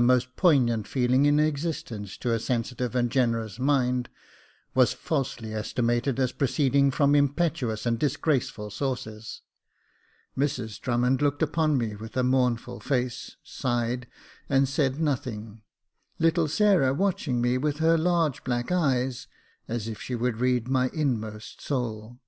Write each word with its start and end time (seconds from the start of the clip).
L 0.00 0.06
i62 0.06 0.08
Jacob 0.08 0.12
Faithful 0.16 0.30
most 0.30 0.36
poignant 0.36 0.86
feeling 0.88 1.26
in 1.26 1.38
existence 1.38 2.16
to 2.16 2.32
a 2.32 2.38
sensitive 2.40 2.94
and 2.96 3.10
generous 3.10 3.58
mind— 3.58 4.08
was 4.74 4.94
falsely 4.94 5.52
estimated 5.54 6.18
as 6.18 6.32
proceeding 6.32 6.90
from 6.90 7.14
impetuous 7.14 7.84
and 7.84 7.98
disgraceful 7.98 8.70
sources. 8.70 9.42
Mrs 10.34 10.80
Drummond 10.80 11.20
looked 11.20 11.42
upon 11.42 11.76
me 11.76 11.96
with 11.96 12.16
a 12.16 12.22
mournful 12.22 12.80
face, 12.80 13.36
sighed, 13.44 14.06
and 14.48 14.66
said 14.66 14.98
nothing; 15.02 15.60
little 16.18 16.48
Sarah 16.48 16.94
watching 16.94 17.42
me 17.42 17.58
with 17.58 17.80
her 17.80 17.98
large 17.98 18.42
black 18.42 18.72
eyes, 18.72 19.26
as 19.68 19.86
if 19.86 20.00
she 20.00 20.14
would 20.14 20.38
read 20.38 20.66
my 20.66 20.88
inmost 20.94 21.60
soul. 21.60 22.18